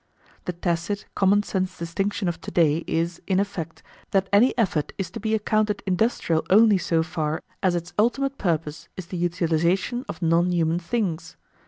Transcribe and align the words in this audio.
The 0.45 0.53
tacit, 0.53 1.05
common 1.13 1.43
sense 1.43 1.77
distinction 1.77 2.27
to 2.31 2.49
day 2.51 2.83
is, 2.87 3.21
in 3.27 3.39
effect, 3.39 3.83
that 4.09 4.29
any 4.33 4.57
effort 4.57 4.93
is 4.97 5.11
to 5.11 5.19
be 5.19 5.35
accounted 5.35 5.83
industrial 5.85 6.43
only 6.49 6.79
so 6.79 7.03
far 7.03 7.43
as 7.61 7.75
its 7.75 7.93
ultimate 7.99 8.39
purpose 8.39 8.89
is 8.97 9.05
the 9.05 9.17
utilisation 9.17 10.03
of 10.09 10.19
non 10.23 10.51
human 10.51 10.79
things. 10.79 11.37